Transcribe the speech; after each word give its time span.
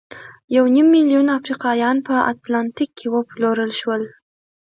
یو 0.55 0.65
نیم 0.75 0.87
میلیون 0.95 1.27
افریقایان 1.37 1.97
په 2.07 2.15
اتلانتیک 2.31 2.89
کې 2.99 3.07
وپلورل 3.15 3.71
شول. 3.79 4.03